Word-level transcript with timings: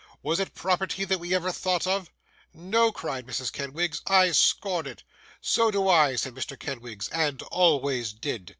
'Was 0.23 0.39
it 0.39 0.55
property 0.55 1.05
that 1.05 1.19
we 1.19 1.35
ever 1.35 1.51
thought 1.51 1.85
of?' 1.85 2.09
'No,' 2.55 2.91
cried 2.91 3.27
Mrs. 3.27 3.53
Kenwigs, 3.53 4.01
'I 4.07 4.31
scorn 4.31 4.87
it.' 4.87 5.03
'So 5.41 5.69
do 5.69 5.87
I,' 5.87 6.15
said 6.15 6.33
Mr. 6.33 6.57
Kenwigs, 6.57 7.07
'and 7.09 7.39
always 7.43 8.11
did. 8.11 8.49